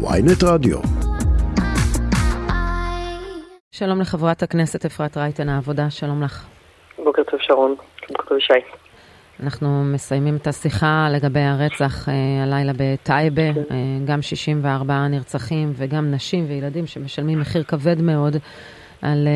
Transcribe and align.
ויינט 0.00 0.44
רדיו. 0.44 0.78
שלום 3.70 4.00
לחברת 4.00 4.42
הכנסת 4.42 4.84
אפרת 4.84 5.16
רייטן 5.16 5.48
העבודה, 5.48 5.90
שלום 5.90 6.22
לך. 6.22 6.46
בוקר 7.04 7.22
טוב 7.22 7.40
שרון, 7.40 7.74
בוקר 8.08 8.24
טוב 8.28 8.38
שי. 8.38 8.52
אנחנו 9.42 9.84
מסיימים 9.84 10.36
את 10.36 10.46
השיחה 10.46 11.08
לגבי 11.12 11.40
הרצח 11.40 12.08
אה, 12.08 12.14
הלילה 12.42 12.72
בטייבה, 12.76 13.42
אה, 13.42 13.76
גם 14.04 14.22
64 14.22 15.08
נרצחים 15.08 15.72
וגם 15.74 16.10
נשים 16.10 16.44
וילדים 16.48 16.86
שמשלמים 16.86 17.40
מחיר 17.40 17.62
כבד 17.62 18.02
מאוד 18.02 18.36
על 19.02 19.28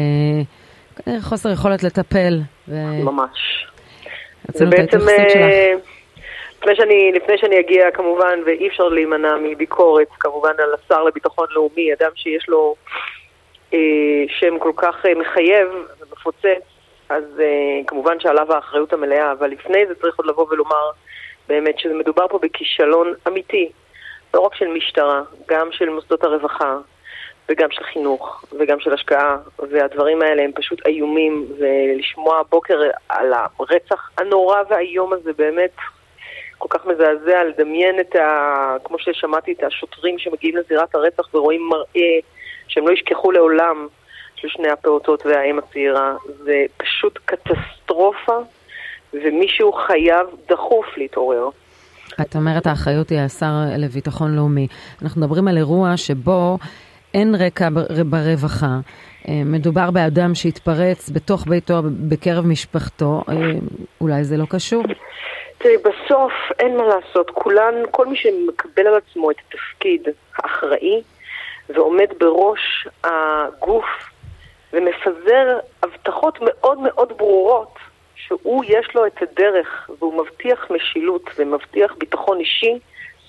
אה, 1.08 1.20
חוסר 1.20 1.50
יכולת 1.50 1.82
לטפל. 1.82 2.40
ו... 2.68 2.74
ממש. 3.04 3.66
רצינו 4.48 4.70
את 4.70 4.78
ההתייחסות 4.78 5.30
שלך. 5.32 5.82
לפני 6.62 6.76
שאני, 6.76 7.12
לפני 7.12 7.38
שאני 7.38 7.60
אגיע 7.60 7.90
כמובן, 7.90 8.40
ואי 8.46 8.68
אפשר 8.68 8.88
להימנע 8.88 9.36
מביקורת 9.36 10.08
כמובן 10.20 10.52
על 10.58 10.74
השר 10.74 11.02
לביטחון 11.02 11.46
לאומי, 11.50 11.92
אדם 11.92 12.10
שיש 12.14 12.48
לו 12.48 12.74
אה, 13.74 13.78
שם 14.28 14.58
כל 14.58 14.72
כך 14.76 15.06
אה, 15.06 15.14
מחייב 15.14 15.68
ומפוצץ, 16.00 16.62
אז 17.08 17.24
אה, 17.40 17.80
כמובן 17.86 18.20
שעליו 18.20 18.52
האחריות 18.52 18.92
המלאה, 18.92 19.32
אבל 19.32 19.50
לפני 19.50 19.86
זה 19.86 19.94
צריך 19.94 20.16
עוד 20.16 20.26
לבוא 20.26 20.46
ולומר 20.50 20.90
באמת 21.48 21.78
שמדובר 21.78 22.28
פה 22.28 22.38
בכישלון 22.42 23.14
אמיתי, 23.28 23.70
לא 24.34 24.40
רק 24.40 24.54
של 24.54 24.68
משטרה, 24.68 25.22
גם 25.48 25.68
של 25.72 25.88
מוסדות 25.88 26.24
הרווחה, 26.24 26.76
וגם 27.48 27.70
של 27.70 27.84
חינוך, 27.84 28.44
וגם 28.58 28.80
של 28.80 28.92
השקעה, 28.92 29.36
והדברים 29.58 30.22
האלה 30.22 30.42
הם 30.42 30.50
פשוט 30.54 30.86
איומים, 30.86 31.46
ולשמוע 31.58 32.38
הבוקר 32.38 32.80
על 33.08 33.32
הרצח 33.32 34.10
הנורא 34.18 34.62
והאיום 34.68 35.12
הזה 35.12 35.32
באמת 35.32 35.70
כל 36.62 36.78
כך 36.78 36.86
מזעזע 36.86 37.44
לדמיין 37.44 38.00
את 38.00 38.16
ה... 38.16 38.76
כמו 38.84 38.98
ששמעתי 38.98 39.52
את 39.52 39.64
השוטרים 39.64 40.18
שמגיעים 40.18 40.56
לזירת 40.56 40.94
הרצח 40.94 41.34
ורואים 41.34 41.60
מראה 41.70 42.18
שהם 42.68 42.88
לא 42.88 42.92
ישכחו 42.92 43.32
לעולם 43.32 43.86
של 44.36 44.48
שני 44.48 44.68
הפעוטות 44.68 45.26
והאם 45.26 45.58
הצעירה. 45.58 46.14
זה 46.44 46.64
פשוט 46.76 47.18
קטסטרופה, 47.24 48.38
ומישהו 49.12 49.72
חייב 49.72 50.26
דחוף 50.48 50.86
להתעורר. 50.96 51.48
את 52.20 52.36
אומרת 52.36 52.66
האחריות 52.66 53.10
היא 53.10 53.18
השר 53.18 53.52
לביטחון 53.78 54.36
לאומי. 54.36 54.66
אנחנו 55.02 55.20
מדברים 55.20 55.48
על 55.48 55.56
אירוע 55.56 55.96
שבו 55.96 56.58
אין 57.14 57.34
רקע 57.34 57.68
ברווחה. 58.06 58.78
אה, 59.28 59.42
מדובר 59.44 59.90
באדם 59.90 60.34
שהתפרץ 60.34 61.10
בתוך 61.10 61.46
ביתו, 61.48 61.82
בקרב 62.08 62.46
משפחתו, 62.46 63.22
אה, 63.28 63.34
אולי 64.00 64.24
זה 64.24 64.36
לא 64.36 64.44
קשור? 64.48 64.82
תראי, 65.62 65.76
בסוף 65.76 66.32
אין 66.58 66.76
מה 66.76 66.84
לעשות. 66.86 67.30
כולן, 67.30 67.74
כל 67.90 68.06
מי 68.06 68.16
שמקבל 68.16 68.86
על 68.86 68.94
עצמו 68.94 69.30
את 69.30 69.36
התפקיד 69.48 70.08
האחראי 70.36 71.02
ועומד 71.68 72.08
בראש 72.18 72.88
הגוף 73.04 73.84
ומפזר 74.72 75.58
הבטחות 75.82 76.38
מאוד 76.40 76.78
מאוד 76.78 77.12
ברורות 77.16 77.74
שהוא 78.14 78.64
יש 78.68 78.94
לו 78.94 79.06
את 79.06 79.22
הדרך 79.22 79.90
והוא 79.98 80.24
מבטיח 80.24 80.70
משילות 80.70 81.22
ומבטיח 81.38 81.94
ביטחון 81.98 82.40
אישי 82.40 82.78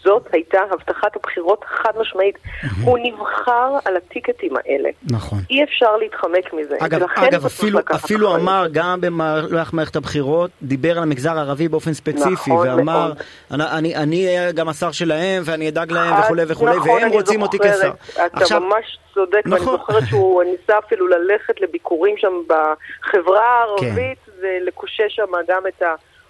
זאת 0.03 0.27
הייתה 0.31 0.59
הבטחת 0.71 1.15
הבחירות 1.15 1.65
חד 1.67 1.91
משמעית. 1.99 2.37
הוא 2.83 2.97
נבחר 3.03 3.77
על 3.85 3.97
הטיקטים 3.97 4.51
האלה. 4.55 4.89
נכון. 5.11 5.39
אי 5.49 5.63
אפשר 5.63 5.97
להתחמק 5.97 6.53
מזה. 6.53 6.75
אגב, 6.79 7.01
אגב 7.15 7.45
אפילו, 7.45 7.79
אפילו 7.95 8.35
אמר 8.35 8.65
גם 8.71 9.01
במהלך 9.01 9.73
מערכת 9.73 9.95
הבחירות, 9.95 10.51
דיבר 10.61 10.97
על 10.97 11.03
המגזר 11.03 11.37
הערבי 11.37 11.67
באופן 11.67 11.93
ספציפי, 11.93 12.51
נכון 12.51 12.67
ואמר, 12.67 13.13
מאוד. 13.51 13.61
אני, 13.71 13.95
אני 13.95 14.27
אהיה 14.27 14.51
גם 14.51 14.69
השר 14.69 14.91
שלהם 14.91 15.43
ואני 15.45 15.69
אדאג 15.69 15.91
להם 15.91 16.19
וכולי 16.19 16.43
וכולי, 16.47 16.75
נכון, 16.75 16.89
והם 16.89 17.09
רוצים 17.09 17.41
זוכרת, 17.41 17.61
אותי 17.61 17.77
כשר. 17.77 17.91
אתה 18.13 18.25
עכשיו, 18.33 18.61
ממש 18.61 18.97
צודק, 19.13 19.41
נכון. 19.45 19.67
ואני 19.67 19.77
זוכרת 19.77 20.03
שהוא 20.09 20.43
ניסה 20.51 20.79
אפילו 20.79 21.07
ללכת 21.07 21.61
לביקורים 21.61 22.15
שם 22.17 22.33
בחברה 22.47 23.45
הערבית 23.45 24.17
כן. 24.25 24.31
ולקושש 24.41 25.16
שם 25.16 25.31
גם 25.47 25.61
את 25.67 25.83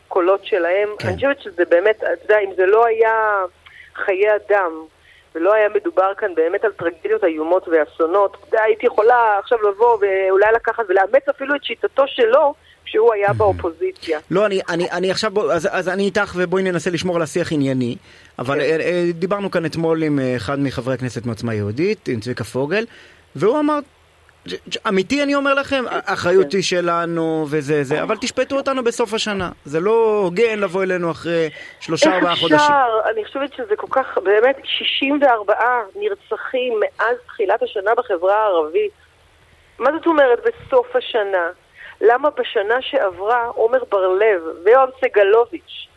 הקולות 0.07 0.45
שלהם. 0.45 0.89
כן. 0.99 1.07
אני 1.07 1.15
חושבת 1.15 1.41
שזה 1.41 1.63
באמת, 1.69 1.95
אתה 1.97 2.25
יודע, 2.25 2.39
אם 2.39 2.49
זה 2.55 2.65
לא 2.65 2.85
היה... 2.85 3.43
חיי 3.95 4.35
אדם, 4.35 4.71
ולא 5.35 5.53
היה 5.53 5.69
מדובר 5.69 6.13
כאן 6.17 6.35
באמת 6.35 6.63
על 6.65 6.71
טרגדיות 6.71 7.23
איומות 7.23 7.67
ואסונות, 7.67 8.37
הייתי 8.51 8.85
יכולה 8.85 9.39
עכשיו 9.39 9.57
לבוא 9.61 9.97
ואולי 10.01 10.45
לקחת 10.55 10.83
ולאמץ 10.89 11.29
אפילו 11.29 11.55
את 11.55 11.63
שיטתו 11.63 12.03
שלו, 12.07 12.53
כשהוא 12.85 13.13
היה 13.13 13.33
באופוזיציה. 13.33 14.19
לא, 14.31 14.45
אני, 14.45 14.61
אני, 14.69 14.91
אני 14.91 15.11
עכשיו, 15.11 15.51
אז, 15.51 15.69
אז 15.71 15.89
אני 15.89 16.03
איתך 16.03 16.33
ובואי 16.37 16.63
ננסה 16.63 16.89
לשמור 16.89 17.15
על 17.15 17.21
השיח 17.21 17.51
ענייני, 17.51 17.95
אבל 18.39 18.55
כן. 18.55 18.61
אה, 18.61 18.79
אה, 18.79 19.05
דיברנו 19.13 19.51
כאן 19.51 19.65
אתמול 19.65 20.03
עם 20.03 20.19
אה, 20.19 20.35
אחד 20.35 20.59
מחברי 20.59 20.93
הכנסת 20.93 21.25
מעוצמה 21.25 21.53
יהודית, 21.53 22.07
עם 22.07 22.19
צביקה 22.19 22.43
פוגל, 22.43 22.85
והוא 23.35 23.59
אמר, 23.59 23.79
אמיתי 24.87 25.23
אני 25.23 25.35
אומר 25.35 25.53
לכם, 25.53 25.83
האחריות 25.89 26.51
היא 26.51 26.63
שלנו 26.63 27.45
וזה 27.49 27.83
זה, 27.83 28.03
אבל 28.03 28.17
תשפטו 28.17 28.55
אותנו 28.55 28.83
בסוף 28.83 29.13
השנה. 29.13 29.49
זה 29.65 29.79
לא 29.79 30.19
הוגן 30.23 30.59
לבוא 30.59 30.83
אלינו 30.83 31.11
אחרי 31.11 31.49
שלושה 31.79 32.15
ארבעה 32.15 32.35
חודשים. 32.35 32.57
איך 32.57 32.61
אפשר? 32.61 33.09
אני 33.11 33.25
חושבת 33.25 33.53
שזה 33.53 33.75
כל 33.75 33.87
כך, 33.89 34.17
באמת, 34.17 34.55
64 34.63 35.53
נרצחים 35.95 36.79
מאז 36.79 37.17
תחילת 37.27 37.63
השנה 37.63 37.95
בחברה 37.95 38.35
הערבית. 38.35 38.91
מה 39.79 39.89
זאת 39.97 40.05
אומרת 40.05 40.39
בסוף 40.39 40.95
השנה? 40.95 41.49
למה 42.01 42.29
בשנה 42.29 42.81
שעברה 42.81 43.45
עומר 43.45 43.83
בר-לב 43.89 44.41
ויואב 44.65 44.89
סגלוביץ' 45.01 45.87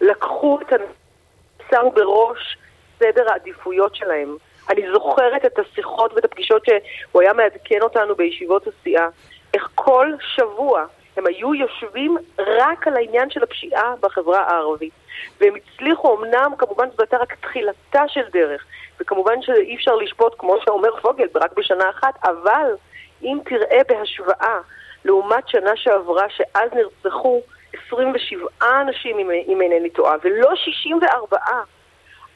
לקחו 0.00 0.58
את 0.62 0.72
הנושא 0.72 1.88
בראש 1.94 2.58
סדר 2.98 3.30
העדיפויות 3.30 3.96
שלהם? 3.96 4.36
אני 4.70 4.82
זוכרת 4.92 5.44
את 5.44 5.58
השיחות 5.58 6.12
ואת 6.14 6.24
הפגישות 6.24 6.64
שהוא 6.64 7.22
היה 7.22 7.32
מעדכן 7.32 7.82
אותנו 7.82 8.14
בישיבות 8.14 8.66
הסיעה. 8.66 9.08
איך 9.54 9.68
כל 9.74 10.12
שבוע 10.34 10.84
הם 11.16 11.26
היו 11.26 11.54
יושבים 11.54 12.16
רק 12.38 12.86
על 12.86 12.96
העניין 12.96 13.30
של 13.30 13.42
הפשיעה 13.42 13.94
בחברה 14.00 14.40
הערבית. 14.40 14.92
והם 15.40 15.54
הצליחו, 15.56 16.18
אמנם, 16.18 16.52
כמובן 16.58 16.88
זו 16.90 17.02
הייתה 17.02 17.16
רק 17.16 17.34
תחילתה 17.40 18.02
של 18.08 18.24
דרך, 18.32 18.64
וכמובן 19.00 19.42
שאי 19.42 19.76
אפשר 19.76 19.96
לשפוט, 19.96 20.34
כמו 20.38 20.56
שאומר 20.64 21.00
פוגל, 21.00 21.26
רק 21.34 21.52
בשנה 21.56 21.90
אחת, 21.90 22.14
אבל 22.24 22.74
אם 23.22 23.38
תראה 23.44 23.80
בהשוואה 23.88 24.58
לעומת 25.04 25.48
שנה 25.48 25.76
שעברה, 25.76 26.26
שאז 26.30 26.70
נרצחו 26.72 27.40
27 27.86 28.48
אנשים, 28.80 29.30
אם 29.30 29.60
אינני 29.60 29.90
טועה, 29.90 30.16
ולא 30.22 30.54
64, 30.54 31.38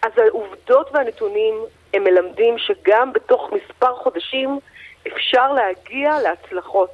אז 0.02 0.12
העובדות 0.16 0.90
והנתונים 0.92 1.54
הם 1.94 2.04
מלמדים 2.04 2.58
שגם 2.58 3.12
בתוך 3.12 3.50
מספר 3.52 3.94
חודשים 3.94 4.58
אפשר 5.06 5.52
להגיע 5.52 6.20
להצלחות. 6.20 6.90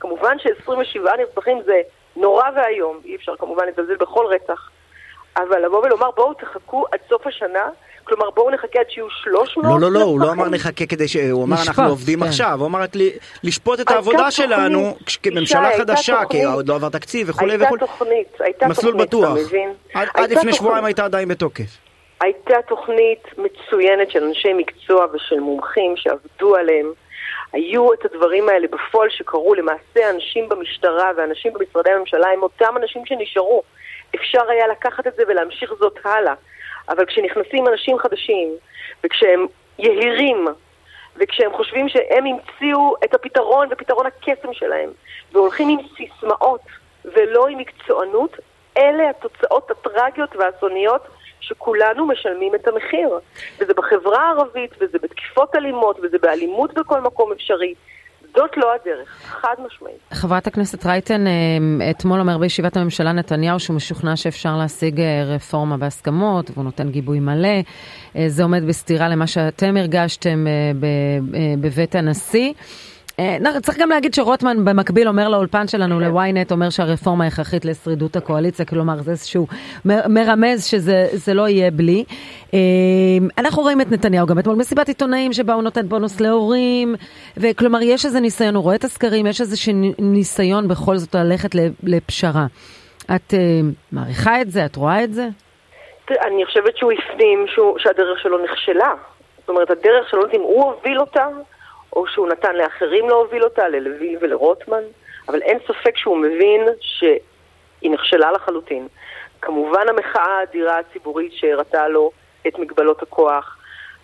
כמובן 0.00 0.36
ש-27 0.38 1.16
נרצחים 1.18 1.62
זה 1.64 1.80
נורא 2.16 2.44
ואיום, 2.56 3.00
אי 3.04 3.16
אפשר 3.16 3.36
כמובן 3.36 3.64
לזלזל 3.68 3.96
בכל 3.96 4.26
רצח, 4.26 4.70
אבל 5.36 5.64
לבוא 5.64 5.78
ולומר 5.78 6.10
בואו 6.10 6.34
תחכו 6.34 6.84
עד 6.92 6.98
סוף 7.08 7.26
השנה, 7.26 7.68
כלומר 8.04 8.30
בואו 8.30 8.50
נחכה 8.50 8.80
עד 8.80 8.86
שיהיו 8.90 9.10
300 9.10 9.66
לא, 9.66 9.80
לא, 9.80 9.92
לא, 9.92 10.04
הוא 10.04 10.20
לא 10.20 10.30
אמר 10.30 10.48
נחכה 10.48 10.86
כדי 10.86 11.08
ש... 11.08 11.16
הוא 11.16 11.44
אמר 11.44 11.56
אנחנו 11.66 11.88
עובדים 11.88 12.20
כן. 12.20 12.26
עכשיו, 12.26 12.56
הוא 12.58 12.66
אמר 12.66 12.80
רק 12.80 12.90
לשפוט 13.44 13.80
את 13.80 13.90
העבודה 13.90 14.30
שלנו 14.30 14.96
כממשלה 15.22 15.70
חדשה, 15.78 16.20
כי 16.30 16.44
עוד 16.44 16.68
לא 16.68 16.74
עבר 16.74 16.88
תקציב 16.88 17.30
וכולי 17.30 17.54
וכולי. 17.54 17.64
הייתה 17.64 17.86
תוכנית, 17.86 18.40
הייתה 18.40 18.58
תוכנית, 18.58 18.78
מסלול 18.78 18.96
בטוח. 18.96 19.38
עד 19.94 20.30
לפני 20.30 20.52
שבועיים 20.52 20.84
הייתה 20.84 21.04
עדיין 21.04 21.28
בתוקף. 21.28 21.83
הייתה 22.20 22.62
תוכנית 22.68 23.24
מצוינת 23.38 24.10
של 24.10 24.24
אנשי 24.24 24.52
מקצוע 24.52 25.06
ושל 25.12 25.40
מומחים 25.40 25.96
שעבדו 25.96 26.56
עליהם. 26.56 26.92
היו 27.52 27.92
את 27.92 28.04
הדברים 28.04 28.48
האלה 28.48 28.66
בפועל 28.68 29.10
שקרו, 29.10 29.54
למעשה 29.54 30.10
אנשים 30.10 30.48
במשטרה 30.48 31.10
ואנשים 31.16 31.52
במשרדי 31.52 31.90
הממשלה 31.90 32.28
הם 32.28 32.42
אותם 32.42 32.74
אנשים 32.76 33.06
שנשארו. 33.06 33.62
אפשר 34.14 34.50
היה 34.50 34.66
לקחת 34.68 35.06
את 35.06 35.14
זה 35.14 35.22
ולהמשיך 35.28 35.72
זאת 35.78 35.98
הלאה. 36.04 36.34
אבל 36.88 37.06
כשנכנסים 37.06 37.68
אנשים 37.68 37.98
חדשים, 37.98 38.52
וכשהם 39.04 39.46
יהירים, 39.78 40.46
וכשהם 41.16 41.52
חושבים 41.52 41.88
שהם 41.88 42.24
המציאו 42.26 42.94
את 43.04 43.14
הפתרון 43.14 43.68
ופתרון 43.70 44.06
הקסם 44.06 44.52
שלהם, 44.52 44.90
והולכים 45.32 45.68
עם 45.68 45.78
סיסמאות 45.96 46.60
ולא 47.04 47.46
עם 47.46 47.58
מקצוענות, 47.58 48.36
אלה 48.78 49.10
התוצאות 49.10 49.70
הטרגיות 49.70 50.36
והאסוניות 50.36 51.02
שכולנו 51.40 52.06
משלמים 52.06 52.54
את 52.54 52.68
המחיר. 52.68 53.08
וזה 53.60 53.72
בחברה 53.76 54.22
הערבית, 54.22 54.70
וזה 54.80 54.98
בתקיפות 55.02 55.56
אלימות, 55.56 55.98
וזה 56.02 56.16
באלימות 56.22 56.74
בכל 56.74 57.00
מקום 57.00 57.32
אפשרי. 57.32 57.74
זאת 58.36 58.56
לא 58.56 58.74
הדרך, 58.74 59.08
חד 59.22 59.54
משמעית. 59.66 59.96
חברת 60.12 60.46
הכנסת 60.46 60.86
רייטן, 60.86 61.26
אה, 61.26 61.90
אתמול 61.90 62.20
אומר 62.20 62.38
בישיבת 62.38 62.76
הממשלה 62.76 63.12
נתניהו 63.12 63.60
שהוא 63.60 63.76
משוכנע 63.76 64.16
שאפשר 64.16 64.56
להשיג 64.56 65.00
אה, 65.00 65.24
רפורמה 65.24 65.76
בהסכמות, 65.76 66.50
והוא 66.50 66.64
נותן 66.64 66.90
גיבוי 66.90 67.20
מלא. 67.20 67.48
אה, 68.16 68.24
זה 68.28 68.42
עומד 68.42 68.66
בסתירה 68.66 69.08
למה 69.08 69.26
שאתם 69.26 69.76
הרגשתם 69.76 70.46
בבית 71.60 71.94
הנשיא. 71.94 72.52
אה, 73.20 73.60
צריך 73.62 73.78
גם 73.78 73.90
להגיד 73.90 74.14
שרוטמן 74.14 74.64
במקביל 74.64 75.08
אומר 75.08 75.28
לאולפן 75.28 75.68
שלנו, 75.68 75.98
כן. 75.98 76.04
ל-ynet, 76.04 76.50
אומר 76.50 76.70
שהרפורמה 76.70 77.26
הכרחית 77.26 77.64
לשרידות 77.64 78.16
הקואליציה, 78.16 78.64
כלומר 78.64 79.02
זה 79.02 79.10
איזשהו 79.10 79.46
מרמז 79.84 80.64
שזה 80.64 81.34
לא 81.34 81.48
יהיה 81.48 81.70
בלי. 81.70 82.04
אה, 82.54 82.58
אנחנו 83.38 83.62
רואים 83.62 83.80
את 83.80 83.90
נתניהו 83.90 84.26
גם 84.26 84.38
אתמול 84.38 84.56
מסיבת 84.56 84.88
עיתונאים 84.88 85.32
שבה 85.32 85.54
הוא 85.54 85.62
נותן 85.62 85.88
בונוס 85.88 86.20
להורים, 86.20 86.94
וכלומר 87.36 87.82
יש 87.82 88.04
איזה 88.04 88.20
ניסיון, 88.20 88.54
הוא 88.54 88.62
רואה 88.62 88.74
את 88.74 88.84
הסקרים, 88.84 89.26
יש 89.26 89.40
איזה 89.40 89.56
ניסיון 89.98 90.68
בכל 90.68 90.96
זאת 90.96 91.14
ללכת 91.14 91.50
לפשרה. 91.82 92.46
את 93.16 93.34
מעריכה 93.92 94.40
את 94.40 94.50
זה? 94.50 94.64
את 94.64 94.76
רואה 94.76 95.04
את 95.04 95.12
זה? 95.12 95.28
אני 96.10 96.46
חושבת 96.46 96.76
שהוא 96.76 96.92
הפנים 96.92 97.46
שהדרך 97.78 98.18
שלו 98.22 98.44
נכשלה. 98.44 98.92
זאת 99.40 99.48
אומרת, 99.48 99.70
הדרך 99.70 100.10
שלו, 100.10 100.22
אם 100.32 100.40
הוא 100.40 100.64
הוביל 100.64 101.00
אותה, 101.00 101.26
או 101.96 102.06
שהוא 102.06 102.28
נתן 102.28 102.56
לאחרים 102.56 103.08
להוביל 103.08 103.44
אותה, 103.44 103.68
ללוי 103.68 104.16
ולרוטמן, 104.20 104.82
אבל 105.28 105.42
אין 105.42 105.58
ספק 105.66 105.96
שהוא 105.96 106.16
מבין 106.16 106.60
שהיא 106.80 107.90
נכשלה 107.90 108.32
לחלוטין. 108.32 108.88
כמובן 109.40 109.88
המחאה 109.88 110.38
האדירה 110.38 110.78
הציבורית 110.78 111.32
שהראתה 111.32 111.88
לו 111.88 112.10
את 112.46 112.58
מגבלות 112.58 113.02
הכוח, 113.02 113.58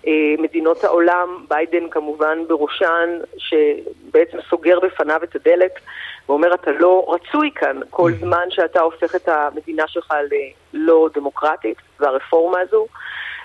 אה, 0.07 0.13
מדינות 0.39 0.85
העולם, 0.85 1.45
ביידן 1.49 1.91
כמובן 1.91 2.39
בראשן, 2.49 3.19
שבעצם 3.39 4.39
סוגר 4.51 4.81
בפניו 4.81 5.21
את 5.25 5.37
הדלת 5.37 5.73
ואומר 6.29 6.55
אתה 6.55 6.71
לא 6.71 7.15
רצוי 7.15 7.51
כאן 7.55 7.81
כל 7.91 8.11
mm. 8.11 8.21
זמן 8.21 8.51
שאתה 8.51 8.81
הופך 8.81 9.15
את 9.15 9.29
המדינה 9.29 9.89
שלך 9.89 10.15
ללא 10.73 11.09
דמוקרטית, 11.15 11.77
והרפורמה 12.01 12.61
הזו. 12.61 12.87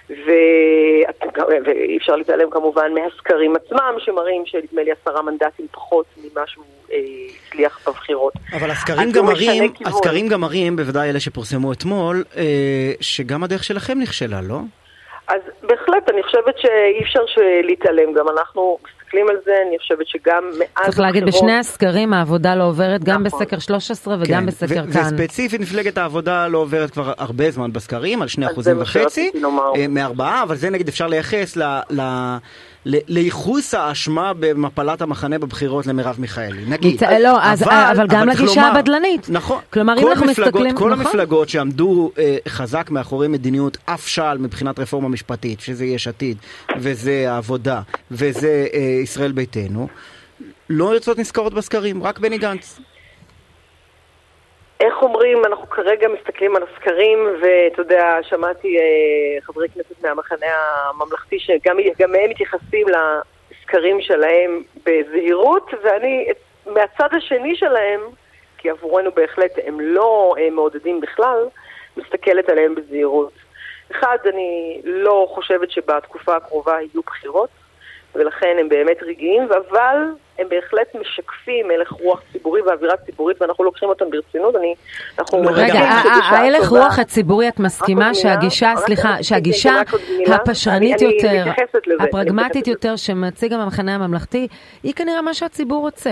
ואי 0.10 1.98
אפשר 1.98 2.16
להתעלם 2.16 2.50
כמובן 2.50 2.92
מהסקרים 2.94 3.56
עצמם, 3.56 3.96
שמראים 4.00 4.44
שנדמה 4.46 4.84
לי 4.84 4.92
עשרה 4.92 5.22
מנדטים 5.22 5.68
פחות 5.72 6.06
ממה 6.18 6.42
שהוא 6.48 6.66
אה, 6.92 6.98
הצליח 7.48 7.80
בבחירות. 7.88 8.34
אבל 8.54 8.72
הסקרים 8.72 9.12
גם 9.12 9.26
מראים, 9.26 9.74
הסקרים 9.86 10.28
גם 10.28 10.42
מראים, 10.42 10.76
בוודאי 10.76 11.10
אלה 11.10 11.20
שפורסמו 11.20 11.74
אתמול, 11.74 12.24
אה, 12.38 12.92
שגם 13.02 13.44
הדרך 13.44 13.64
שלכם 13.64 14.00
נכשלה, 14.00 14.42
לא? 14.42 14.60
אז 15.28 15.42
בהחלט, 15.64 16.10
אני 16.10 16.24
חושבת 16.24 16.58
שאי 16.58 17.04
אפשר 17.04 17.20
להתעלם, 17.64 18.14
גם 18.14 18.26
אנחנו 18.30 18.78
מסתכלים 19.16 19.30
על 19.30 19.36
זה, 19.46 19.52
אני 19.68 19.80
חושבת 19.80 20.08
שגם 20.08 20.44
מאז... 20.60 20.86
צריך 20.86 21.00
להגיד, 21.00 21.26
בשני 21.26 21.58
הסקרים 21.58 22.14
העבודה 22.14 22.56
לא 22.56 22.64
עוברת, 22.64 23.04
גם 23.04 23.24
נכון. 23.24 23.40
בסקר 23.40 23.60
13 23.60 24.18
וגם 24.20 24.40
כן. 24.40 24.46
בסקר 24.46 24.86
כאן. 24.94 25.02
וספציפית, 25.02 25.62
מפלגת 25.62 25.98
העבודה 25.98 26.48
לא 26.48 26.58
עוברת 26.58 26.92
כבר 26.92 27.14
הרבה 27.18 27.52
זמן 27.52 27.74
בסקרים, 27.74 28.22
על 28.22 28.28
2 28.28 28.48
אחוזים 28.48 28.82
וחצי, 28.82 29.32
אה, 29.76 29.88
מארבעה, 29.90 30.44
אבל 30.44 30.56
זה 30.56 30.70
נגיד 30.70 30.88
אפשר 30.88 31.08
לייחס 31.08 31.58
ל... 31.58 31.64
ל... 31.90 32.02
לייחוס 32.86 33.74
האשמה 33.74 34.32
במפלת 34.40 35.02
המחנה 35.02 35.40
בבחירות 35.40 35.88
למרב 35.88 36.16
מיכאלי, 36.20 36.66
נגיד. 36.68 37.04
לא, 37.04 37.38
אז, 37.42 37.64
אבל, 37.64 37.74
אבל 37.96 38.08
גם 38.08 38.28
לגישה 38.28 38.62
הבדלנית. 38.62 39.30
נכון. 39.30 39.60
כלומר, 39.74 39.94
אם 40.00 40.08
אנחנו 40.08 40.26
מסתכלים... 40.26 40.76
כל 40.76 40.90
נכון? 40.90 40.92
המפלגות 40.92 41.50
שעמדו 41.50 42.12
אה, 42.18 42.38
חזק 42.48 42.92
מאחורי 42.92 43.28
מדיניות 43.28 43.78
אף 43.86 44.08
שעל 44.08 44.38
מבחינת 44.38 44.80
רפורמה 44.80 45.10
משפטית, 45.10 45.60
שזה 45.60 45.86
יש 45.86 46.08
עתיד, 46.08 46.38
וזה 46.80 47.32
העבודה, 47.32 47.82
וזה 48.12 48.68
אה, 48.74 49.05
ישראל 49.06 49.32
ביתנו, 49.32 49.88
לא 50.70 50.86
יוצאות 50.94 51.18
נזכרות 51.18 51.54
בסקרים, 51.54 52.04
רק 52.04 52.20
בני 52.20 52.38
גנץ. 52.38 52.80
איך 54.80 54.94
אומרים, 55.02 55.46
אנחנו 55.46 55.70
כרגע 55.70 56.08
מסתכלים 56.08 56.56
על 56.56 56.64
הסקרים, 56.64 57.20
ואתה 57.42 57.82
יודע, 57.82 58.18
שמעתי 58.22 58.78
אה, 58.78 59.42
חברי 59.42 59.70
כנסת 59.70 60.02
מהמחנה 60.04 60.46
הממלכתי 60.90 61.40
שגם 61.40 61.78
הם 62.00 62.30
מתייחסים 62.30 62.88
לסקרים 62.88 64.02
שלהם 64.02 64.64
בזהירות, 64.86 65.72
ואני 65.84 66.28
מהצד 66.66 67.10
השני 67.18 67.56
שלהם, 67.56 68.02
כי 68.58 68.70
עבורנו 68.70 69.12
בהחלט 69.12 69.52
הם 69.66 69.80
לא 69.80 70.36
אה, 70.40 70.50
מעודדים 70.50 71.02
בכלל, 71.02 71.48
מסתכלת 71.98 72.50
עליהם 72.50 72.76
בזהירות. 72.76 73.34
אחד, 73.92 74.18
אני 74.34 74.82
לא 74.84 75.28
חושבת 75.34 75.72
שבתקופה 75.72 76.36
הקרובה 76.36 76.82
יהיו 76.82 77.02
בחירות. 77.06 77.50
ולכן 78.16 78.58
הם 78.60 78.70
באמת 78.70 79.04
רגעיים, 79.04 79.44
אבל 79.44 79.98
הם 80.40 80.50
בהחלט 80.50 80.96
משקפים 80.96 81.72
הלך 81.72 81.92
רוח 81.92 82.22
ציבורי 82.32 82.62
ואווירה 82.62 82.98
ציבורית, 82.98 83.42
ואנחנו 83.42 83.64
לוקחים 83.64 83.90
אותם 83.90 84.10
ברצינות. 84.10 84.56
אני, 84.56 84.76
אנחנו 85.20 85.44
לא, 85.44 85.50
רגע, 85.54 85.80
ההלך 86.30 86.70
רוח 86.70 87.00
הציבורי, 87.00 87.48
את 87.48 87.60
מסכימה 87.60 88.14
שהגישה, 88.14 88.74
סליחה, 88.76 89.24
שהגישה 89.24 89.74
הפשרנית 90.28 91.02
יותר, 91.02 91.44
הפרגמטית 92.00 92.68
יותר 92.68 92.96
שמציג 92.96 93.54
המחנה 93.54 93.96
הממלכתי, 93.96 94.48
היא 94.84 94.94
כנראה 94.94 95.22
מה 95.22 95.34
שהציבור 95.34 95.82
רוצה. 95.82 96.12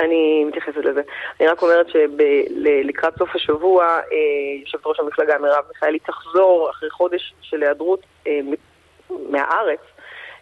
אני 0.00 0.44
מתייחסת 0.44 0.84
לזה. 0.84 1.00
אני 1.40 1.48
רק 1.48 1.62
אומרת 1.62 1.86
שלקראת 1.88 3.18
סוף 3.18 3.34
השבוע, 3.34 3.84
אה, 3.84 4.00
יושבת 4.60 4.86
ראש 4.86 5.00
המפלגה 5.00 5.38
מרב 5.38 5.64
מיכאלי 5.68 5.98
תחזור 5.98 6.70
אחרי 6.70 6.90
חודש 6.90 7.34
של 7.42 7.62
היעדרות 7.62 8.00
אה, 8.26 8.40
מהארץ. 9.30 9.80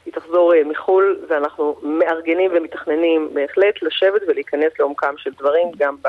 היא 0.07 0.15
תחזור 0.15 0.55
אה, 0.55 0.65
מחו"ל, 0.65 1.19
ואנחנו 1.29 1.77
מארגנים 1.83 2.51
ומתכננים 2.55 3.29
בהחלט 3.33 3.83
לשבת 3.83 4.23
ולהיכנס 4.29 4.73
לעומקם 4.79 5.15
של 5.17 5.31
דברים 5.39 5.69
גם 5.79 5.97
ב... 6.03 6.09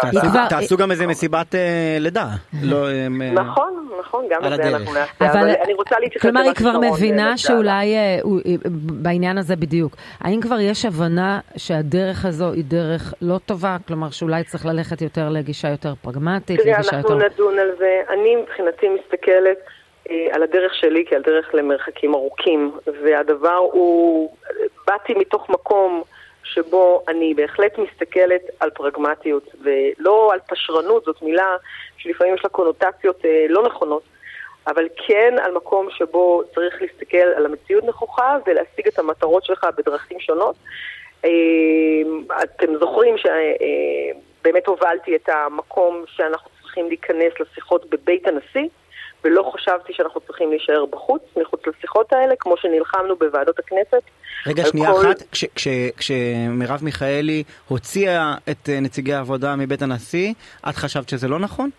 תעשו 0.50 0.78
גם 0.78 0.92
איזה 0.92 1.08
מסיבת 1.08 1.56
אה, 1.56 1.98
לידה. 2.00 2.26
לא, 2.64 2.88
אה, 2.88 3.08
נכון, 3.34 3.88
נכון, 4.00 4.26
גם 4.30 4.46
את 4.46 4.56
זה 4.56 4.68
אנחנו 4.68 4.94
נעשה, 4.94 5.32
אבל 5.32 5.50
אני 5.64 5.74
רוצה 5.74 6.00
להתייחס 6.00 6.22
כלומר, 6.22 6.42
היא 6.42 6.54
כבר 6.54 6.80
מבינה 6.80 7.38
שאולי, 7.38 7.96
בעניין 8.76 9.38
הזה 9.38 9.56
בדיוק, 9.56 9.96
האם 10.22 10.42
כבר 10.42 10.60
יש 10.60 10.86
הבנה 10.86 11.40
שהדרך 11.58 12.26
הזו 12.26 12.52
היא 12.52 12.64
דרך 12.68 13.14
לא 13.22 13.38
טובה? 13.46 13.78
כלומר, 13.88 14.10
שאולי 14.10 14.44
צריך 14.44 14.66
ללכת 14.66 15.02
יותר 15.02 15.30
לגישה 15.30 15.70
יותר 15.70 15.94
פרגמטית, 16.02 16.60
לגישה 16.60 16.96
יותר... 16.96 17.02
תראה, 17.02 17.02
אנחנו 17.02 17.16
נדון 17.16 17.60
על 17.60 17.70
זה. 17.78 18.02
אני 18.10 18.36
מבחינתי 18.36 18.88
מסתכלת... 18.90 19.58
אה, 20.10 20.28
על 20.32 20.44
הדרך 20.44 20.76
שלי 20.76 21.06
כעל 21.10 21.22
דרך 21.22 21.56
למרחקים 21.56 22.14
ארוכים, 22.14 22.72
והדבר 23.04 23.56
הוא, 23.56 24.36
באתי 24.88 25.14
מתוך 25.14 25.50
מקום 25.50 26.04
שבו 26.44 27.04
אני 27.08 27.34
בהחלט 27.34 27.78
מסתכלת 27.78 28.42
על 28.60 28.70
פרגמטיות 28.70 29.56
ולא 29.64 30.34
על 30.34 30.40
פשרנות, 30.48 31.06
זאת 31.06 31.22
מילה 31.22 31.56
שלפעמים 31.98 32.36
יש 32.36 32.44
לה 32.44 32.50
קונוטציות 32.50 33.26
אה, 33.26 33.46
לא 33.50 33.64
נכונות, 33.64 34.04
אבל 34.68 34.88
כן 35.08 35.36
על 35.42 35.52
מקום 35.52 35.88
שבו 35.92 36.44
צריך 36.56 36.82
להסתכל 36.82 37.18
על 37.18 37.46
המציאות 37.46 37.84
נכוחה 37.84 38.38
ולהשיג 38.48 38.88
את 38.88 39.00
המטרות 39.00 39.46
שלך 39.46 39.68
בדרכים 39.78 40.20
שונות. 40.20 40.56
אה, 41.26 41.32
אתם 42.44 42.76
זוכרים 42.80 43.16
שבאמת 43.18 44.68
הובלתי 44.68 45.16
את 45.16 45.30
המקום 45.30 46.04
שאנחנו 46.08 46.50
צריכים 46.62 46.88
להיכנס 46.88 47.34
לשיחות 47.40 47.90
בבית 47.90 48.28
הנשיא. 48.28 48.68
ולא 49.26 49.52
חשבתי 49.54 49.94
שאנחנו 49.94 50.22
צריכים 50.22 50.50
להישאר 50.50 50.86
בחוץ, 50.86 51.22
מחוץ 51.38 51.62
לשיחות 51.68 52.14
האלה, 52.14 52.36
כמו 52.40 52.58
שנלחמנו 52.58 53.16
בוועדות 53.16 53.60
הכנסת. 53.60 54.02
רגע, 54.48 54.64
שנייה 54.66 54.92
כל... 54.92 55.02
אחת, 55.02 55.24
כשמרב 55.98 56.80
מיכאלי 56.82 57.44
הוציאה 57.68 58.36
את 58.52 58.70
אה, 58.70 58.80
נציגי 58.80 59.14
העבודה 59.14 59.56
מבית 59.56 59.82
הנשיא, 59.82 60.34
את 60.70 60.76
חשבת 60.76 61.10
שזה 61.10 61.28
לא 61.28 61.40
נכון? 61.40 61.70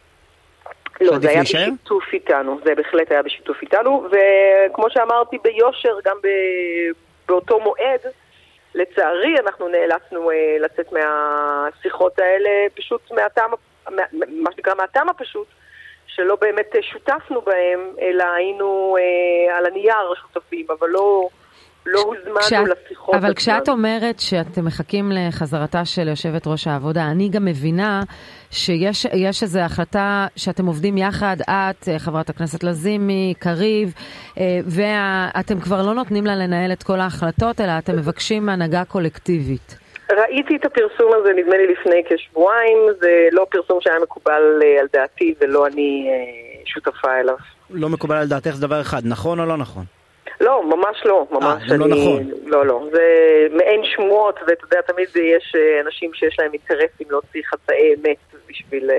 לא, 1.00 1.18
זה 1.18 1.28
היה 1.28 1.38
להישאר? 1.38 1.68
בשיתוף 1.74 2.04
איתנו, 2.12 2.60
זה 2.64 2.74
בהחלט 2.74 3.10
היה 3.10 3.22
בשיתוף 3.22 3.62
איתנו, 3.62 4.08
וכמו 4.10 4.90
שאמרתי 4.90 5.38
ביושר, 5.44 5.94
גם 6.04 6.16
ב... 6.22 6.28
באותו 7.28 7.60
מועד, 7.60 8.00
לצערי 8.74 9.34
אנחנו 9.46 9.68
נאלצנו 9.68 10.30
uh, 10.30 10.34
לצאת 10.60 10.92
מהשיחות 10.92 12.18
האלה, 12.18 12.50
פשוט 12.74 13.10
מהטעם, 13.10 13.50
מה, 13.90 14.02
מה 14.12 14.50
שנקרא 14.52 14.74
מהטעם 14.74 15.08
הפשוט, 15.08 15.46
שלא 16.16 16.36
באמת 16.40 16.76
אה, 16.76 16.82
שותפנו 16.82 17.40
בהם, 17.40 17.80
אלא 18.00 18.24
היינו 18.36 18.96
אה, 18.98 19.58
על 19.58 19.66
הנייר 19.66 20.14
שותפים, 20.22 20.66
אבל 20.78 20.88
לא... 20.88 21.28
לא 21.88 22.00
הוזמנו 22.00 22.40
כשאת, 22.40 22.66
לשיחות. 22.68 23.14
אבל 23.14 23.34
כשאת 23.34 23.68
אומרת 23.68 24.20
שאתם 24.20 24.64
מחכים 24.64 25.12
לחזרתה 25.14 25.84
של 25.84 26.08
יושבת 26.08 26.46
ראש 26.46 26.66
העבודה, 26.66 27.04
אני 27.04 27.28
גם 27.28 27.44
מבינה 27.44 28.02
שיש 28.50 29.42
איזו 29.42 29.60
החלטה 29.60 30.26
שאתם 30.36 30.66
עובדים 30.66 30.98
יחד, 30.98 31.36
את, 31.40 31.88
אה, 31.88 31.98
חברת 31.98 32.30
הכנסת 32.30 32.64
לזימי, 32.64 33.34
קריב, 33.38 33.94
ואתם 34.66 35.60
כבר 35.60 35.82
לא 35.82 35.94
נותנים 35.94 36.26
לה 36.26 36.36
לנהל 36.36 36.72
את 36.72 36.82
כל 36.82 37.00
ההחלטות, 37.00 37.60
אלא 37.60 37.72
אתם 37.78 37.96
מבקשים 37.96 38.48
הנהגה 38.48 38.84
קולקטיבית. 38.84 39.85
ראיתי 40.10 40.56
את 40.56 40.64
הפרסום 40.64 41.12
הזה 41.14 41.32
נדמה 41.32 41.56
לי 41.56 41.66
לפני 41.66 42.02
כשבועיים, 42.08 42.78
זה 43.00 43.28
לא 43.32 43.46
פרסום 43.50 43.78
שהיה 43.80 43.98
מקובל 44.02 44.60
אה, 44.62 44.80
על 44.80 44.86
דעתי 44.92 45.34
ולא 45.40 45.66
אני 45.66 46.08
אה, 46.10 46.62
שותפה 46.66 47.20
אליו. 47.20 47.36
לא 47.70 47.88
מקובל 47.88 48.16
על 48.16 48.28
דעתך 48.28 48.50
זה 48.50 48.66
דבר 48.66 48.80
אחד, 48.80 49.02
נכון 49.04 49.40
או 49.40 49.46
לא 49.46 49.56
נכון? 49.56 49.84
לא, 50.40 50.62
ממש 50.64 51.02
לא, 51.04 51.26
ממש 51.30 51.62
아, 51.68 51.72
אה, 51.72 51.76
לא 51.76 51.84
אני... 51.84 51.90
לא 51.90 51.98
נכון. 51.98 52.30
לא, 52.46 52.66
לא, 52.66 52.88
זה 52.92 53.02
מעין 53.50 53.80
שמועות, 53.84 54.40
ואתה 54.46 54.64
יודע, 54.64 54.80
תמיד 54.80 55.08
יש 55.16 55.54
אנשים 55.86 56.10
שיש 56.14 56.36
להם 56.38 56.52
אינטרסים 56.52 57.06
להוציא 57.10 57.42
חצאי 57.46 57.94
אמת 57.94 58.16
בשביל 58.48 58.90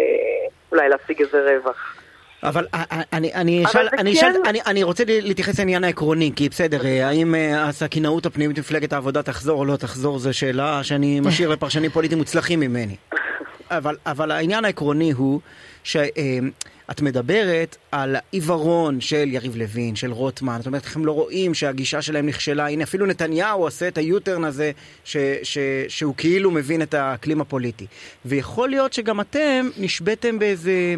אולי 0.72 0.90
להשיג 0.90 1.22
איזה 1.22 1.58
רווח. 1.58 1.97
אבל 2.44 2.68
אה, 2.74 2.84
אה, 2.92 3.02
אני, 3.14 3.34
אני, 3.34 3.66
אשאל, 3.66 3.88
אני, 3.98 4.14
כן... 4.14 4.20
שאל, 4.20 4.32
אני, 4.46 4.60
אני 4.66 4.84
רוצה 4.84 5.04
להתייחס 5.08 5.60
לעניין 5.60 5.84
העקרוני, 5.84 6.32
כי 6.36 6.50
בסדר, 6.50 6.86
אה, 6.86 7.08
האם 7.08 7.36
הסכינאות 7.58 8.26
הפנימית 8.26 8.58
במפלגת 8.58 8.94
העבודה 8.94 9.24
תחזור 9.24 9.60
או 9.60 9.66
לא 9.66 9.76
תחזור, 9.76 10.20
זו 10.20 10.34
שאלה 10.34 10.84
שאני 10.84 11.20
משאיר 11.20 11.50
לפרשנים 11.50 11.92
פוליטיים 11.92 12.20
מוצלחים 12.20 12.60
ממני. 12.60 12.96
אבל, 13.72 13.96
אבל 14.06 14.32
העניין 14.32 14.66
העקרוני 14.66 15.12
הוא 15.12 15.40
שאת 15.84 17.02
מדברת 17.02 17.78
על 17.92 18.16
העיוורון 18.16 19.02
של 19.02 19.28
יריב 19.28 19.56
לוין, 19.56 19.96
של 19.96 20.12
רוטמן, 20.12 20.58
זאת 20.58 20.68
אומרת, 20.68 20.88
הם 20.96 21.06
לא 21.06 21.12
רואים 21.12 21.54
שהגישה 21.54 22.02
שלהם 22.02 22.26
נכשלה, 22.26 22.68
הנה 22.70 22.84
אפילו 22.84 23.06
נתניהו 23.06 23.62
עושה 23.62 23.88
את 23.88 23.98
היוטרן 23.98 24.44
הזה, 24.44 24.72
ש, 25.04 25.18
ש, 25.44 25.58
שהוא 25.88 26.14
כאילו 26.18 26.52
מבין 26.52 26.82
את 26.82 26.94
האקלים 26.94 27.42
הפוליטי. 27.42 27.86
ויכול 28.26 28.70
להיות 28.70 28.94
שגם 28.94 29.22
אתם 29.22 29.70
נשבתם 29.78 30.40
באיזה... 30.40 30.96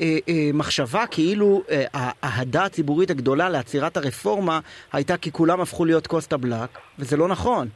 אה, 0.00 0.18
אה, 0.28 0.50
מחשבה 0.54 1.04
כאילו 1.10 1.62
אה, 1.70 1.84
האהדה 1.94 2.64
הציבורית 2.64 3.10
הגדולה 3.10 3.48
לעצירת 3.48 3.96
הרפורמה 3.96 4.60
הייתה 4.92 5.16
כי 5.16 5.32
כולם 5.32 5.60
הפכו 5.60 5.84
להיות 5.84 6.06
קוסטה 6.06 6.36
בלק, 6.36 6.78
וזה 6.98 7.16
לא 7.16 7.28
נכון. 7.28 7.68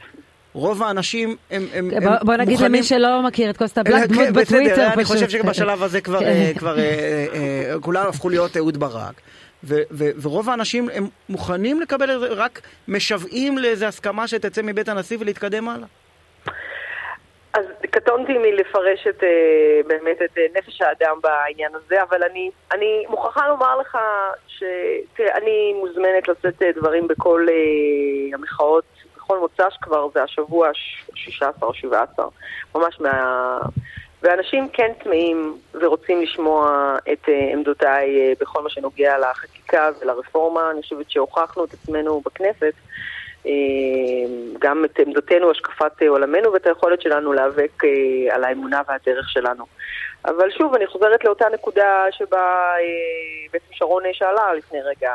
רוב 0.52 0.82
האנשים 0.82 1.36
הם, 1.50 1.66
הם, 1.72 1.90
הם 1.96 2.04
בוא, 2.04 2.12
בוא 2.22 2.36
נגיד 2.36 2.52
מוכנים... 2.52 2.72
למי 2.72 2.82
שלא 2.82 3.22
מכיר 3.22 3.50
את 3.50 3.56
קוסטה 3.56 3.82
בלק, 3.82 4.08
דמות 4.08 4.28
בטוויטר 4.28 4.74
פשוט. 4.74 4.92
אני 4.92 5.04
חושב 5.04 5.28
שבשלב 5.28 5.82
הזה 5.82 6.00
כבר, 6.00 6.20
כן. 6.20 6.52
כבר 6.58 6.76
כולם 7.80 8.06
הפכו 8.08 8.28
להיות 8.28 8.56
אהוד 8.56 8.76
ברק. 8.76 9.20
ו- 9.64 9.82
ו- 9.90 10.10
ורוב 10.22 10.50
האנשים 10.50 10.88
הם 10.94 11.08
מוכנים 11.28 11.80
לקבל, 11.80 12.10
רק 12.24 12.60
משוועים 12.88 13.58
לאיזו 13.58 13.86
הסכמה 13.86 14.28
שתצא 14.28 14.62
מבית 14.62 14.88
הנשיא 14.88 15.16
ולהתקדם 15.20 15.68
הלאה. 15.68 15.86
אז 17.56 17.64
קטונתי 17.90 18.38
מלפרש 18.38 19.06
את, 19.06 19.24
אה, 19.24 19.80
באמת 19.86 20.16
את 20.22 20.38
אה, 20.38 20.46
נפש 20.54 20.82
האדם 20.82 21.18
בעניין 21.22 21.74
הזה, 21.74 22.02
אבל 22.02 22.22
אני, 22.22 22.50
אני 22.72 23.04
מוכרחה 23.08 23.48
לומר 23.48 23.78
לך 23.78 23.98
שאני 24.48 25.72
מוזמנת 25.72 26.28
לשאת 26.28 26.62
אה, 26.62 26.72
דברים 26.72 27.08
בכל 27.08 27.46
המחאות, 28.32 28.84
בכל 29.16 29.38
מוצ"ש 29.38 29.76
כבר, 29.82 30.08
זה 30.14 30.22
השבוע 30.22 30.68
ה-16 30.68 31.62
או 31.62 31.74
17, 31.74 32.26
ממש 32.74 33.00
מה... 33.00 33.58
ואנשים 34.22 34.68
כן 34.68 34.92
צמאים 35.04 35.58
ורוצים 35.74 36.22
לשמוע 36.22 36.96
את 37.12 37.28
עמדותיי 37.52 38.34
בכל 38.40 38.62
מה 38.62 38.70
שנוגע 38.70 39.18
לחקיקה 39.18 39.90
ולרפורמה. 40.00 40.70
אני 40.70 40.82
חושבת 40.82 41.10
שהוכחנו 41.10 41.64
את 41.64 41.74
עצמנו 41.74 42.20
בכנסת. 42.20 42.72
אה, 43.46 43.52
גם 44.58 44.84
את 44.84 44.98
עמדותינו, 44.98 45.50
השקפת 45.50 46.02
עולמנו 46.08 46.52
ואת 46.52 46.66
היכולת 46.66 47.02
שלנו 47.02 47.32
להיאבק 47.32 47.84
אה, 47.84 48.34
על 48.34 48.44
האמונה 48.44 48.82
והדרך 48.88 49.30
שלנו. 49.30 49.64
אבל 50.24 50.50
שוב, 50.50 50.74
אני 50.74 50.86
חוזרת 50.86 51.24
לאותה 51.24 51.46
נקודה 51.54 52.04
שבה 52.10 52.74
אה, 52.78 53.48
בעצם 53.52 53.72
שרון 53.72 54.02
שאלה 54.12 54.54
לפני 54.54 54.82
רגע, 54.82 55.12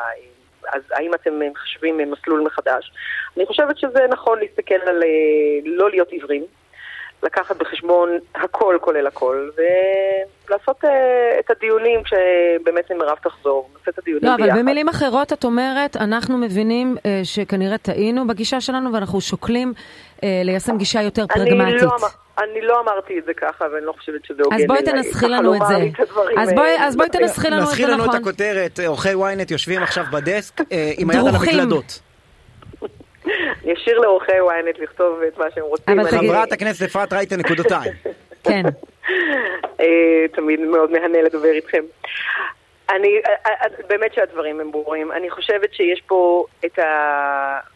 אז 0.73 0.81
האם 0.91 1.13
אתם 1.13 1.39
מחשבים 1.51 2.11
מסלול 2.11 2.41
מחדש? 2.41 2.91
אני 3.37 3.45
חושבת 3.45 3.77
שזה 3.77 4.07
נכון 4.09 4.39
להסתכל 4.39 4.81
על 4.87 5.03
לא 5.65 5.89
להיות 5.89 6.09
עיוורים, 6.09 6.45
לקחת 7.23 7.57
בחשבון 7.57 8.09
הכל 8.35 8.77
כולל 8.81 9.07
הכל, 9.07 9.49
ולעשות 9.57 10.83
uh, 10.83 10.87
את 11.39 11.51
הדיונים 11.51 11.99
כשבאמת 12.03 12.91
מירב 12.91 13.17
תחזור, 13.23 13.69
נעשה 13.73 13.91
את 13.91 13.99
הדיונים 13.99 14.29
לא, 14.29 14.35
ביחד. 14.35 14.49
אבל 14.49 14.59
במילים 14.59 14.89
אחרות 14.89 15.33
את 15.33 15.43
אומרת, 15.43 15.97
אנחנו 15.97 16.37
מבינים 16.37 16.97
uh, 16.97 17.01
שכנראה 17.23 17.77
טעינו 17.77 18.27
בגישה 18.27 18.61
שלנו 18.61 18.93
ואנחנו 18.93 19.21
שוקלים 19.21 19.73
uh, 20.17 20.21
ליישם 20.43 20.77
גישה 20.77 21.01
יותר 21.01 21.27
פרגמטית. 21.27 21.81
לא, 21.81 21.97
אני 22.39 22.61
לא 22.61 22.79
אמרתי 22.79 23.19
את 23.19 23.25
זה 23.25 23.33
ככה, 23.33 23.65
ואני 23.73 23.85
לא 23.85 23.91
חושבת 23.91 24.25
שזה 24.25 24.43
הוגן. 24.43 24.55
אז 24.55 24.61
בואי 24.67 24.83
תנסחי 24.83 25.27
לנו 25.27 25.55
את 25.55 25.61
זה. 25.67 25.75
אז 26.37 26.53
בואי, 26.53 26.75
אז 26.79 26.95
בואי 26.95 27.09
תנסחי 27.09 27.49
לנו 27.49 27.61
את 27.61 27.67
זה 27.67 27.73
נכון. 27.73 27.85
נסחי 27.85 27.93
לנו 27.93 28.05
את 28.05 28.21
הכותרת, 28.21 28.79
עורכי 28.87 29.13
ynet 29.13 29.51
יושבים 29.51 29.83
עכשיו 29.83 30.05
בדסק 30.11 30.61
עם 30.97 31.09
היד 31.09 31.19
על 31.19 31.35
המקלדות. 31.35 31.99
אני 33.63 33.73
אשאיר 33.73 33.99
לעורכי 33.99 34.31
ynet 34.31 34.81
לכתוב 34.81 35.21
את 35.27 35.37
מה 35.37 35.45
שהם 35.55 35.63
רוצים. 35.63 35.99
אבל 35.99 36.09
חברת 36.09 36.51
הכנסת 36.51 36.81
אפרת 36.81 37.13
רייטן 37.13 37.39
נקודותיים. 37.39 37.91
כן. 38.43 38.63
אה, 39.79 40.25
תמיד 40.33 40.59
מאוד 40.59 40.91
מהנה 40.91 41.21
לדבר 41.21 41.51
איתכם. 41.51 41.83
אני, 42.89 43.21
אה, 43.25 43.51
אה, 43.51 43.67
באמת 43.89 44.13
שהדברים 44.13 44.59
הם 44.59 44.71
ברורים. 44.71 45.11
אני 45.11 45.29
חושבת 45.29 45.73
שיש 45.73 46.01
פה 46.07 46.45
את 46.65 46.79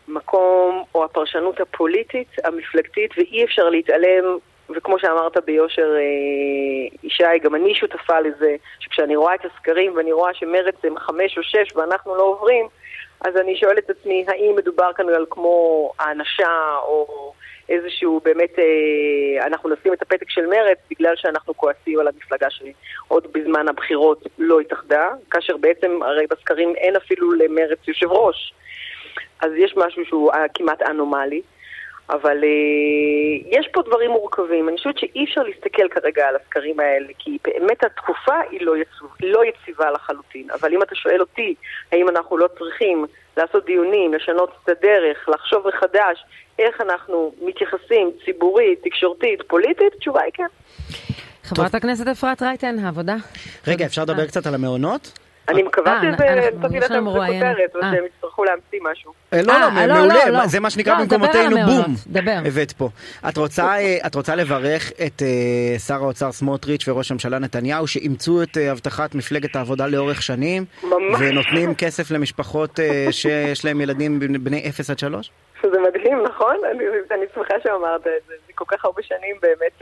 המקום 0.07 0.83
או 0.95 1.03
הפרשנות 1.03 1.59
הפוליטית, 1.59 2.27
המפלגתית, 2.43 3.11
ואי 3.17 3.43
אפשר 3.43 3.69
להתעלם, 3.69 4.37
וכמו 4.69 4.99
שאמרת 4.99 5.37
ביושר, 5.45 5.89
ישי, 7.03 7.39
גם 7.43 7.55
אני 7.55 7.75
שותפה 7.75 8.19
לזה, 8.19 8.55
שכשאני 8.79 9.15
רואה 9.15 9.35
את 9.35 9.45
הסקרים 9.45 9.95
ואני 9.95 10.11
רואה 10.11 10.33
שמרץ 10.33 10.75
הם 10.83 10.97
חמש 10.97 11.37
או 11.37 11.43
שש 11.43 11.75
ואנחנו 11.75 12.15
לא 12.15 12.23
עוברים, 12.23 12.67
אז 13.25 13.37
אני 13.37 13.55
שואלת 13.55 13.77
את 13.77 13.89
עצמי, 13.89 14.25
האם 14.27 14.55
מדובר 14.57 14.93
כאן 14.93 15.09
על 15.09 15.25
כמו 15.29 15.91
האנשה 15.99 16.75
או 16.83 17.33
איזשהו 17.69 18.21
באמת, 18.23 18.59
אה, 18.59 19.45
אנחנו 19.45 19.69
נשים 19.69 19.93
את 19.93 20.01
הפתק 20.01 20.29
של 20.29 20.45
מרץ 20.45 20.77
בגלל 20.89 21.15
שאנחנו 21.15 21.57
כועסים 21.57 21.99
על 21.99 22.07
המפלגה 22.07 22.47
שעוד 22.49 23.27
בזמן 23.33 23.67
הבחירות 23.67 24.23
לא 24.37 24.59
התאחדה, 24.59 25.09
כאשר 25.31 25.57
בעצם 25.57 25.99
הרי 26.03 26.25
בסקרים 26.29 26.73
אין 26.75 26.95
אפילו 26.95 27.33
למרץ 27.33 27.79
יושב 27.87 28.11
ראש. 28.11 28.53
אז 29.41 29.51
יש 29.57 29.73
משהו 29.77 30.05
שהוא 30.05 30.31
כמעט 30.53 30.81
אנומלי. 30.81 31.41
אבל 32.09 32.41
uh, 32.41 33.47
יש 33.59 33.67
פה 33.73 33.81
דברים 33.81 34.11
מורכבים. 34.11 34.69
אני 34.69 34.77
חושבת 34.77 34.97
שאי 34.97 35.25
אפשר 35.25 35.43
להסתכל 35.43 35.87
כרגע 35.89 36.27
על 36.27 36.35
הסקרים 36.35 36.79
האלה, 36.79 37.07
כי 37.19 37.37
באמת 37.43 37.83
התקופה 37.83 38.39
היא 38.51 38.61
לא, 38.61 38.77
יצוב, 38.77 39.09
לא 39.23 39.41
יציבה 39.45 39.91
לחלוטין. 39.91 40.47
אבל 40.51 40.73
אם 40.73 40.81
אתה 40.81 40.95
שואל 40.95 41.21
אותי, 41.21 41.55
האם 41.91 42.09
אנחנו 42.09 42.37
לא 42.37 42.47
צריכים 42.57 43.05
לעשות 43.37 43.65
דיונים, 43.65 44.13
לשנות 44.13 44.51
את 44.63 44.69
הדרך, 44.69 45.29
לחשוב 45.29 45.67
מחדש 45.67 46.25
איך 46.59 46.81
אנחנו 46.81 47.31
מתייחסים 47.41 48.11
ציבורית, 48.25 48.79
תקשורתית, 48.83 49.41
פוליטית, 49.47 49.93
התשובה 49.95 50.21
היא 50.21 50.31
כן. 50.33 50.47
חברת 51.43 51.75
הכנסת 51.75 52.07
אפרת 52.07 52.41
רייטן, 52.41 52.79
העבודה. 52.79 53.15
רגע, 53.67 53.85
אפשר 53.85 54.01
לדבר 54.01 54.25
קצת 54.25 54.47
על 54.47 54.55
המעונות? 54.55 55.24
אני 55.47 55.63
מקווה 55.63 55.93
אה, 55.93 56.01
שזה, 56.01 56.49
נתתי 56.59 56.79
לכם 56.79 57.05
בכותרת, 57.05 57.75
ושהם 57.75 58.05
יצטרכו 58.05 58.43
להמציא 58.43 58.79
משהו. 58.91 59.13
אה, 59.33 59.41
לא, 59.41 59.53
לא, 59.53 59.59
לא, 59.59 59.95
מעולה, 59.95 60.29
לא, 60.29 60.47
זה 60.47 60.59
מה 60.59 60.69
שנקרא 60.69 60.99
במקומותינו 60.99 61.57
בום. 61.65 61.95
הבאת 62.45 62.71
פה. 62.71 62.89
אה, 63.23 63.29
את 64.07 64.15
רוצה 64.15 64.35
לברך 64.35 64.91
את 65.05 65.21
שר 65.87 66.03
האוצר 66.03 66.31
סמוטריץ' 66.31 66.87
וראש 66.87 67.11
הממשלה 67.11 67.39
נתניהו, 67.39 67.87
שאימצו 67.87 68.43
את 68.43 68.57
הבטחת 68.71 69.15
מפלגת 69.15 69.55
העבודה 69.55 69.87
לאורך 69.87 70.21
שנים, 70.21 70.65
ונותנים 71.19 71.75
כסף 71.75 72.11
למשפחות 72.11 72.79
שיש 73.11 73.65
להם 73.65 73.81
ילדים 73.81 74.19
בני 74.19 74.69
0 74.69 74.89
עד 74.89 74.99
3? 74.99 75.31
זה 75.61 75.79
מדהים, 75.79 76.23
נכון? 76.23 76.55
אני 77.11 77.25
שמחה 77.35 77.53
שאמרת 77.63 78.01
את 78.01 78.27
זה. 78.27 78.33
זה 78.47 78.53
כל 78.55 78.65
כך 78.67 78.85
הרבה 78.85 79.01
שנים 79.03 79.35
באמת... 79.41 79.81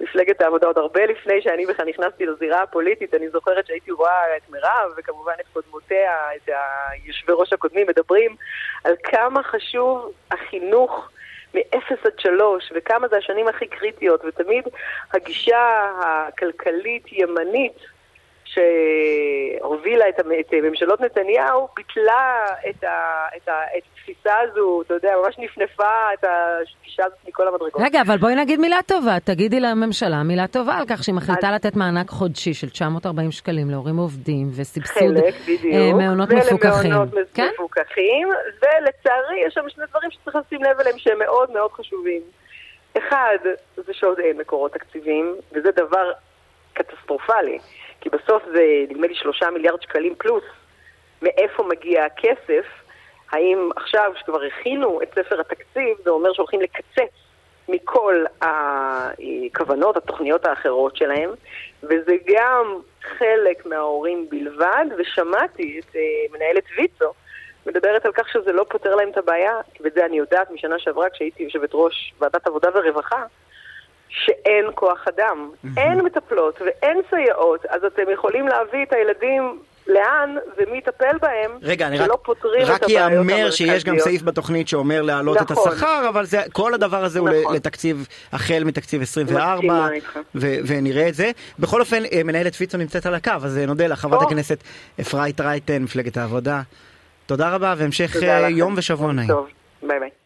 מפלגת 0.00 0.40
העבודה 0.40 0.66
עוד 0.66 0.78
הרבה 0.78 1.06
לפני 1.06 1.42
שאני 1.42 1.66
בכלל 1.66 1.86
נכנסתי 1.86 2.26
לזירה 2.26 2.62
הפוליטית, 2.62 3.14
אני 3.14 3.28
זוכרת 3.28 3.66
שהייתי 3.66 3.90
רואה 3.90 4.36
את 4.36 4.50
מירב 4.50 4.92
וכמובן 4.96 5.32
את 5.40 5.46
קודמותיה, 5.52 6.12
את 6.36 6.48
היושבי 6.90 7.32
ראש 7.36 7.52
הקודמים, 7.52 7.86
מדברים 7.86 8.36
על 8.84 8.94
כמה 9.02 9.42
חשוב 9.42 10.12
החינוך 10.30 11.10
מ-0 11.54 11.94
עד 12.04 12.18
3 12.18 12.72
וכמה 12.74 13.08
זה 13.08 13.16
השנים 13.16 13.48
הכי 13.48 13.66
קריטיות, 13.66 14.24
ותמיד 14.24 14.64
הגישה 15.12 15.90
הכלכלית-ימנית 16.04 17.78
שהובילה 18.54 20.08
את, 20.08 20.20
ממשלות 20.62 21.00
נתניהו, 21.00 21.68
ביטלה 21.76 22.44
את, 22.70 22.84
ה, 22.84 23.26
את, 23.36 23.48
ה, 23.48 23.52
את 23.78 23.82
התפיסה 23.92 24.34
הזו, 24.40 24.82
אתה 24.82 24.94
יודע, 24.94 25.14
ממש 25.24 25.38
נפנפה 25.38 26.12
את 26.14 26.24
הגישה 26.24 27.04
הזאת 27.04 27.18
מכל 27.28 27.48
המדרגות. 27.48 27.82
רגע, 27.84 28.00
אבל 28.02 28.16
בואי 28.16 28.34
נגיד 28.34 28.60
מילה 28.60 28.78
טובה. 28.86 29.20
תגידי 29.24 29.60
לממשלה 29.60 30.22
מילה 30.22 30.46
טובה 30.46 30.74
על 30.74 30.84
כך 30.88 31.04
שהיא 31.04 31.14
מחליטה 31.14 31.48
אז... 31.48 31.54
לתת 31.54 31.76
מענק 31.76 32.10
חודשי 32.10 32.54
של 32.54 32.70
940 32.70 33.30
שקלים 33.30 33.70
להורים 33.70 33.96
עובדים 33.96 34.48
וסבסוד 34.56 35.16
אה, 35.16 35.92
מעונות 35.92 36.28
מפוקחים. 36.30 36.90
ולמעונות 36.90 37.28
כן? 37.34 37.48
מפוקחים, 37.54 38.28
ולצערי 38.62 39.40
יש 39.46 39.54
שם 39.54 39.68
שני 39.68 39.84
דברים 39.90 40.10
שצריך 40.10 40.36
לשים 40.36 40.62
לב 40.62 40.80
אליהם 40.80 40.98
שהם 40.98 41.18
מאוד 41.18 41.50
מאוד 41.50 41.72
חשובים. 41.72 42.22
אחד, 42.98 43.38
זה 43.76 43.92
שעוד 43.92 44.18
אין 44.18 44.38
מקורות 44.38 44.72
תקציביים, 44.72 45.36
וזה 45.52 45.70
דבר 45.70 46.12
קטסטרופלי. 46.72 47.58
כי 48.04 48.10
בסוף 48.10 48.42
זה 48.52 48.62
נדמה 48.88 49.06
לי 49.06 49.14
שלושה 49.14 49.50
מיליארד 49.50 49.82
שקלים 49.82 50.14
פלוס. 50.18 50.44
מאיפה 51.22 51.62
מגיע 51.62 52.04
הכסף? 52.04 52.66
האם 53.32 53.70
עכשיו, 53.76 54.12
שכבר 54.20 54.42
הכינו 54.42 55.02
את 55.02 55.10
ספר 55.14 55.40
התקציב, 55.40 55.96
זה 56.04 56.10
אומר 56.10 56.32
שהולכים 56.32 56.60
לקצץ 56.60 57.14
מכל 57.68 58.24
הכוונות, 58.40 59.96
התוכניות 59.96 60.46
האחרות 60.46 60.96
שלהם, 60.96 61.30
וזה 61.82 62.16
גם 62.26 62.80
חלק 63.02 63.66
מההורים 63.66 64.26
בלבד, 64.30 64.86
ושמעתי 64.98 65.80
את 65.80 65.94
uh, 65.94 66.32
מנהלת 66.32 66.64
ויצו 66.78 67.12
מדברת 67.66 68.06
על 68.06 68.12
כך 68.12 68.28
שזה 68.28 68.52
לא 68.52 68.66
פותר 68.70 68.94
להם 68.94 69.10
את 69.10 69.16
הבעיה, 69.16 69.60
ואת 69.80 69.92
זה 69.94 70.06
אני 70.06 70.16
יודעת 70.16 70.50
משנה 70.50 70.78
שעברה 70.78 71.10
כשהייתי 71.10 71.42
יושבת 71.42 71.70
ראש 71.72 72.14
ועדת 72.18 72.46
עבודה 72.46 72.68
ורווחה, 72.74 73.24
שאין 74.14 74.64
כוח 74.74 75.04
אדם, 75.08 75.50
אין 75.76 76.00
מטפלות 76.00 76.60
ואין 76.60 77.00
סייעות, 77.10 77.66
אז 77.66 77.84
אתם 77.84 78.02
יכולים 78.12 78.48
להביא 78.48 78.82
את 78.82 78.92
הילדים 78.92 79.58
לאן 79.86 80.36
ומי 80.56 80.78
יטפל 80.78 81.18
בהם, 81.22 81.50
רגע, 81.62 81.86
אני 81.86 81.98
רק, 81.98 82.10
פותרים 82.22 82.62
את 82.62 82.68
רק 82.68 82.82
הבעיות 82.82 83.12
ייאמר 83.12 83.50
שיש 83.50 83.84
גם 83.84 83.92
המרכזיות. 83.92 84.00
סעיף 84.00 84.22
בתוכנית 84.22 84.68
שאומר 84.68 85.02
להעלות 85.02 85.36
את 85.42 85.50
נכון. 85.50 85.72
השכר, 85.72 86.06
אבל 86.08 86.24
זה, 86.24 86.42
כל 86.52 86.74
הדבר 86.74 87.04
הזה 87.04 87.18
הוא 87.18 87.28
נכון. 87.28 87.54
לתקציב, 87.54 88.06
החל 88.32 88.62
מתקציב 88.64 89.02
24, 89.02 89.54
מסכימה 89.54 89.90
איתך. 89.92 90.18
ו- 90.34 90.56
ונראה 90.66 91.08
את 91.08 91.14
זה. 91.14 91.30
בכל 91.58 91.80
אופן, 91.80 92.04
אה, 92.12 92.22
מנהלת 92.24 92.56
ויצו 92.60 92.78
נמצאת 92.78 93.06
על 93.06 93.14
הקו, 93.14 93.32
אז 93.42 93.58
אה, 93.58 93.66
נודה 93.66 93.86
לך, 93.86 93.98
חברת. 93.98 94.22
הכנסת 94.22 94.58
אפרת 95.00 95.40
רייטן, 95.40 95.82
מפלגת 95.82 96.16
העבודה. 96.16 96.62
תודה 97.26 97.54
רבה, 97.54 97.74
והמשך 97.78 98.12
תודה 98.12 98.36
אה, 98.36 98.40
לכם. 98.40 98.56
יום 98.56 98.74
ושבוע 98.76 99.12
נעים. 99.12 99.28
טוב, 99.28 99.46
ביי 99.82 100.00
ביי. 100.00 100.23